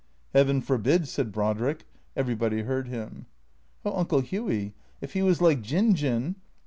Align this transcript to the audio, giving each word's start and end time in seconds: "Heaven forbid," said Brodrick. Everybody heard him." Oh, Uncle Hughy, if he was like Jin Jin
"Heaven 0.33 0.61
forbid," 0.61 1.07
said 1.07 1.31
Brodrick. 1.31 1.85
Everybody 2.15 2.63
heard 2.63 2.87
him." 2.87 3.27
Oh, 3.85 3.95
Uncle 3.99 4.23
Hughy, 4.23 4.73
if 4.99 5.13
he 5.13 5.21
was 5.21 5.43
like 5.43 5.61
Jin 5.61 5.93
Jin 5.93 6.37